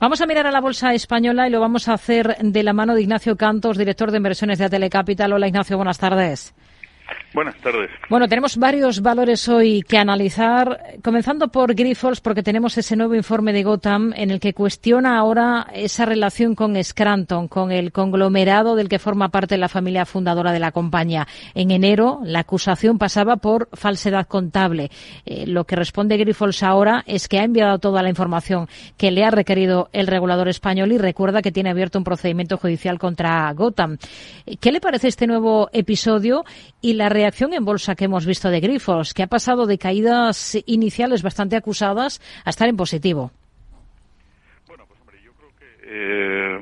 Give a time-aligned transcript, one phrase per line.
[0.00, 2.94] Vamos a mirar a la bolsa española y lo vamos a hacer de la mano
[2.94, 5.32] de Ignacio Cantos, director de inversiones de Telecapital.
[5.32, 6.54] Hola Ignacio, buenas tardes.
[7.34, 7.90] Buenas tardes.
[8.08, 13.52] Bueno, tenemos varios valores hoy que analizar, comenzando por Grifols, porque tenemos ese nuevo informe
[13.52, 18.88] de Gotham en el que cuestiona ahora esa relación con Scranton, con el conglomerado del
[18.88, 21.28] que forma parte la familia fundadora de la compañía.
[21.54, 24.90] En enero, la acusación pasaba por falsedad contable.
[25.26, 29.24] Eh, lo que responde Grifols ahora es que ha enviado toda la información que le
[29.24, 33.98] ha requerido el regulador español y recuerda que tiene abierto un procedimiento judicial contra Gotham.
[34.60, 36.44] ¿Qué le parece este nuevo episodio
[36.80, 40.56] y la reacción en bolsa que hemos visto de Grifos, que ha pasado de caídas
[40.66, 43.32] iniciales bastante acusadas a estar en positivo.
[44.68, 46.58] Bueno, pues hombre, yo creo que, eh,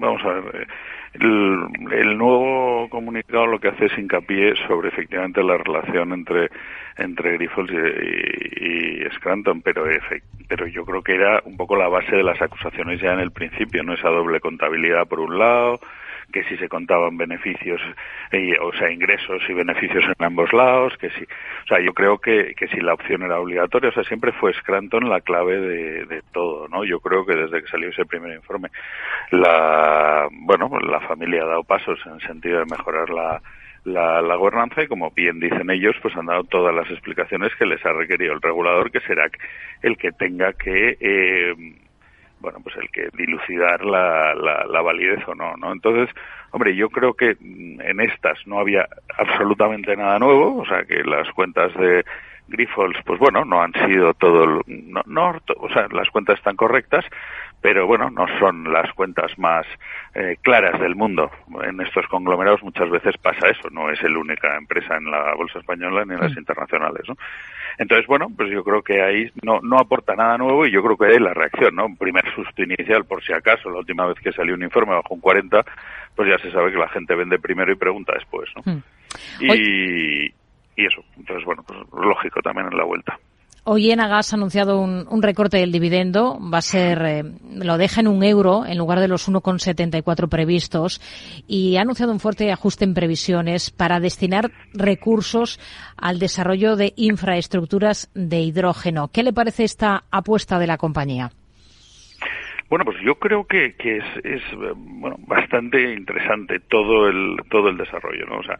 [0.00, 0.66] vamos a ver,
[1.14, 6.50] el, nuevo comunicado lo que hace es hincapié sobre efectivamente la relación entre
[6.98, 9.84] entre Grifols y, Scranton, pero
[10.48, 13.30] pero yo creo que era un poco la base de las acusaciones ya en el
[13.30, 15.78] principio, no esa doble contabilidad por un lado,
[16.32, 17.80] que si se contaban beneficios,
[18.32, 22.18] eh, o sea, ingresos y beneficios en ambos lados, que si, o sea, yo creo
[22.18, 26.06] que, que si la opción era obligatoria, o sea, siempre fue Scranton la clave de,
[26.06, 26.84] de todo, ¿no?
[26.84, 28.70] Yo creo que desde que salió ese primer informe,
[29.30, 33.40] la, bueno, pues la familia ha dado pasos en el sentido de mejorar la,
[33.84, 37.66] la, la, gobernanza y como bien dicen ellos, pues han dado todas las explicaciones que
[37.66, 39.28] les ha requerido el regulador, que será
[39.82, 41.54] el que tenga que eh,
[42.42, 45.72] bueno, pues el que dilucidar la, la, validez o no, ¿no?
[45.72, 46.14] Entonces,
[46.50, 51.30] hombre, yo creo que en estas no había absolutamente nada nuevo, o sea, que las
[51.30, 52.04] cuentas de
[52.48, 57.04] Grifols, pues bueno, no han sido todo, no, no o sea, las cuentas están correctas,
[57.60, 59.64] pero bueno, no son las cuentas más
[60.14, 61.30] eh, claras del mundo.
[61.62, 65.60] En estos conglomerados muchas veces pasa eso, no es la única empresa en la bolsa
[65.60, 67.16] española ni en las internacionales, ¿no?
[67.78, 70.96] Entonces, bueno, pues yo creo que ahí no, no aporta nada nuevo y yo creo
[70.96, 71.86] que ahí la reacción, ¿no?
[71.86, 75.14] Un primer susto inicial, por si acaso, la última vez que salió un informe bajo
[75.14, 75.64] un 40,
[76.14, 78.72] pues ya se sabe que la gente vende primero y pregunta después, ¿no?
[78.72, 78.82] Hmm.
[79.40, 83.18] Y, y eso, entonces, bueno, pues lógico también en la vuelta.
[83.64, 87.22] Hoy Enagas ha anunciado un, recorte del dividendo, va a ser, eh,
[87.54, 91.00] lo deja en un euro en lugar de los 1,74 previstos
[91.46, 95.60] y ha anunciado un fuerte ajuste en previsiones para destinar recursos
[95.96, 99.12] al desarrollo de infraestructuras de hidrógeno.
[99.12, 101.30] ¿Qué le parece esta apuesta de la compañía?
[102.72, 107.76] Bueno, pues yo creo que, que es, es, bueno, bastante interesante todo el, todo el
[107.76, 108.38] desarrollo, ¿no?
[108.38, 108.58] O sea,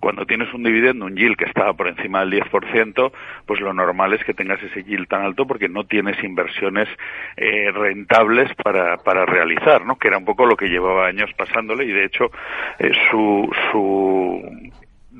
[0.00, 3.12] cuando tienes un dividendo, un yield que estaba por encima del 10%,
[3.46, 6.90] pues lo normal es que tengas ese yield tan alto porque no tienes inversiones
[7.38, 9.96] eh, rentables para, para realizar, ¿no?
[9.96, 12.30] Que era un poco lo que llevaba años pasándole y de hecho
[12.78, 14.42] eh, su, su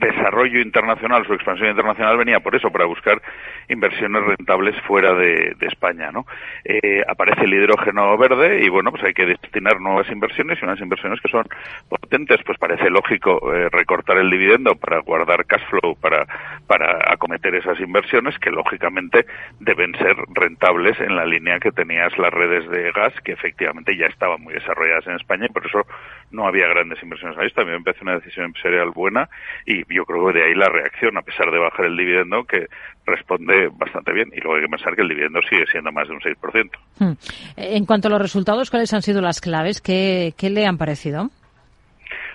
[0.07, 3.21] desarrollo internacional, su expansión internacional venía por eso, para buscar
[3.69, 6.27] inversiones rentables fuera de, España, ¿no?
[6.65, 10.79] Eh, aparece el hidrógeno verde y bueno, pues hay que destinar nuevas inversiones y unas
[10.79, 11.45] inversiones que son
[11.89, 16.27] potentes, pues parece lógico eh, recortar el dividendo para guardar cash flow para,
[16.67, 19.25] para acometer esas inversiones que lógicamente
[19.59, 24.07] deben ser rentables en la línea que tenías las redes de gas que efectivamente ya
[24.07, 25.87] estaban muy desarrolladas en España y por eso
[26.31, 27.51] no había grandes inversiones ahí.
[27.51, 29.29] También parece una decisión empresarial buena
[29.65, 32.67] y yo creo que de ahí la reacción, a pesar de bajar el dividendo, que
[33.07, 34.31] responde bastante bien.
[34.35, 36.71] Y luego hay que pensar que el dividendo sigue siendo más de un 6%.
[36.99, 37.13] Hmm.
[37.57, 39.81] En cuanto a los resultados, ¿cuáles han sido las claves?
[39.81, 41.31] ¿Qué, le han parecido?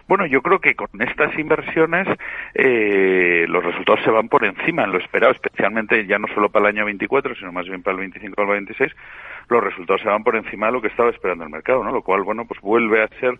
[0.08, 2.08] Bueno, yo creo que con estas inversiones
[2.56, 6.70] eh, los resultados se van por encima en lo esperado, especialmente ya no solo para
[6.70, 8.92] el año 24, sino más bien para el 25 o el 26,
[9.50, 11.92] los resultados se van por encima de lo que estaba esperando el mercado, ¿no?
[11.92, 13.38] Lo cual, bueno, pues vuelve a ser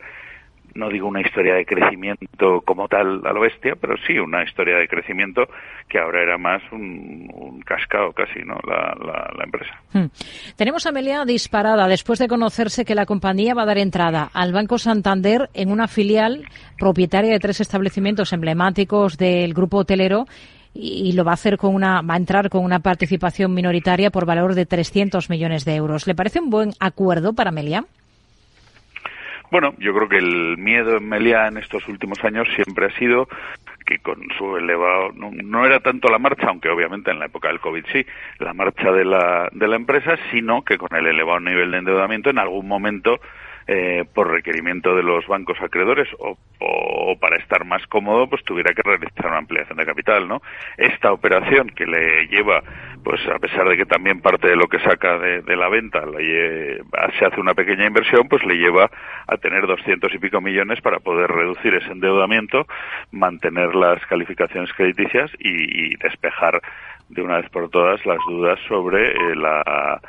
[0.76, 4.78] no digo una historia de crecimiento como tal a lo bestia, pero sí una historia
[4.78, 5.44] de crecimiento
[5.88, 8.58] que ahora era más un, cascado casi, ¿no?
[8.68, 9.74] La, la, empresa.
[9.94, 10.08] Hmm.
[10.56, 14.54] Tenemos a Amelia disparada después de conocerse que la compañía va a dar entrada al
[14.54, 16.46] Banco Santander en una filial
[16.78, 20.26] propietaria de tres establecimientos emblemáticos del grupo hotelero
[20.74, 24.26] y lo va a hacer con una va a entrar con una participación minoritaria por
[24.26, 26.08] valor de 300 millones de euros.
[26.08, 27.86] ¿Le parece un buen acuerdo para Amelia?
[29.52, 33.28] Bueno, yo creo que el miedo en Meliá en estos últimos años siempre ha sido
[33.86, 37.60] que con su elevado, no, era tanto la marcha, aunque obviamente en la época del
[37.60, 38.06] COVID sí,
[38.38, 42.30] la marcha de la, de la empresa, sino que con el elevado nivel de endeudamiento
[42.30, 43.20] en algún momento
[43.72, 46.36] eh, por requerimiento de los bancos acreedores o,
[47.20, 50.42] para estar más cómodo, pues tuviera que realizar una ampliación de capital, ¿no?
[50.76, 52.64] Esta operación que le lleva,
[53.04, 56.78] pues a pesar de que también parte de lo que saca de, la venta le,
[57.20, 58.90] se hace una pequeña inversión, pues le lleva
[59.28, 62.66] a tener doscientos y pico millones para poder reducir ese endeudamiento,
[63.12, 66.60] mantener las calificaciones crediticias y despejar
[67.10, 70.00] de una vez por todas las dudas sobre eh, la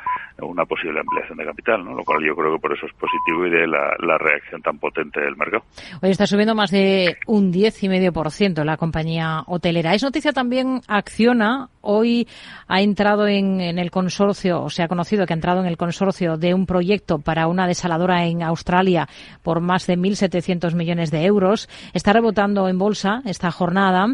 [0.45, 1.93] una posible ampliación de capital, ¿no?
[1.93, 4.77] Lo cual yo creo que por eso es positivo y de la, la reacción tan
[4.77, 5.63] potente del mercado.
[6.01, 9.93] Hoy está subiendo más de un 10,5% la compañía hotelera.
[9.93, 11.69] Es noticia también Acciona.
[11.81, 12.27] Hoy
[12.67, 15.77] ha entrado en, en el consorcio, o se ha conocido que ha entrado en el
[15.77, 19.07] consorcio de un proyecto para una desaladora en Australia
[19.41, 21.69] por más de 1.700 millones de euros.
[21.93, 24.07] Está rebotando en bolsa esta jornada.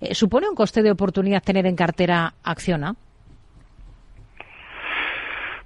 [0.00, 2.94] Eh, ¿Supone un coste de oportunidad tener en cartera Acciona?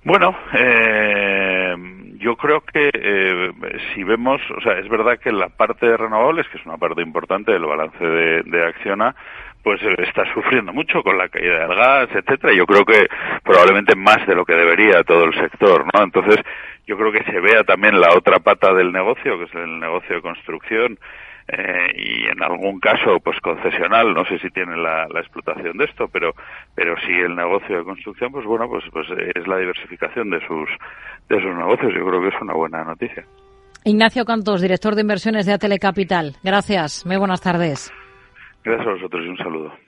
[0.08, 1.76] Bueno, eh,
[2.16, 3.52] yo creo que eh,
[3.92, 7.02] si vemos, o sea, es verdad que la parte de renovables, que es una parte
[7.02, 9.14] importante del balance de, de Acciona,
[9.62, 12.54] pues eh, está sufriendo mucho con la caída del gas, etcétera.
[12.54, 13.06] Yo creo que
[13.44, 16.02] probablemente más de lo que debería todo el sector, ¿no?
[16.02, 16.38] Entonces,
[16.86, 20.16] yo creo que se vea también la otra pata del negocio, que es el negocio
[20.16, 20.98] de construcción,
[21.48, 26.08] eh, y en algún caso pues concesional no sé si tienen la, explotación de esto
[26.08, 26.34] pero
[26.74, 30.68] pero si el negocio de construcción pues bueno pues pues es la diversificación de sus
[31.28, 31.92] de sus negocios.
[31.94, 33.24] Yo creo que es una buena noticia.
[33.84, 36.36] Ignacio Cantos director de inversiones de Atele Capital.
[36.42, 37.06] Gracias.
[37.06, 37.92] Muy buenas tardes.
[38.64, 39.72] Gracias a vosotros y un saludo